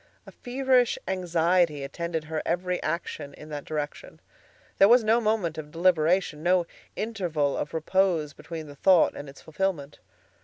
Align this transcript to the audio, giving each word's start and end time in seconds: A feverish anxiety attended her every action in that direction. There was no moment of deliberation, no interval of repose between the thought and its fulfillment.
A 0.25 0.31
feverish 0.31 0.97
anxiety 1.07 1.83
attended 1.83 2.23
her 2.23 2.41
every 2.43 2.81
action 2.81 3.35
in 3.35 3.49
that 3.49 3.65
direction. 3.65 4.19
There 4.79 4.87
was 4.87 5.03
no 5.03 5.21
moment 5.21 5.59
of 5.59 5.69
deliberation, 5.69 6.41
no 6.41 6.65
interval 6.95 7.55
of 7.55 7.71
repose 7.71 8.33
between 8.33 8.65
the 8.65 8.73
thought 8.75 9.13
and 9.15 9.29
its 9.29 9.43
fulfillment. 9.43 9.99